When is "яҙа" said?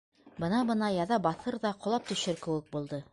0.95-1.19